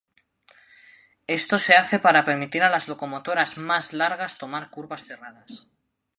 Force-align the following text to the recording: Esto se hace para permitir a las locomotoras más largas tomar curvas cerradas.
Esto 1.27 1.59
se 1.59 1.75
hace 1.75 1.99
para 1.99 2.25
permitir 2.25 2.63
a 2.63 2.71
las 2.71 2.87
locomotoras 2.87 3.59
más 3.59 3.93
largas 3.93 4.39
tomar 4.39 4.71
curvas 4.71 5.03
cerradas. 5.03 5.69